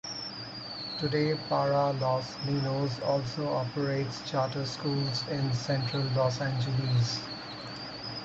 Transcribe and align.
Today 0.97 1.37
Para 1.47 1.91
Los 1.93 2.35
Ninos 2.47 2.99
also 3.01 3.47
operates 3.53 4.27
charter 4.27 4.65
schools 4.65 5.23
in 5.27 5.53
Central 5.53 6.01
Los 6.15 6.41
Angeles. 6.41 7.19